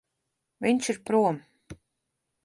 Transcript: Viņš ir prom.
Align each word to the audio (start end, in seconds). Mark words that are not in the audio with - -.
Viņš 0.65 0.89
ir 0.93 0.97
prom. 1.09 1.37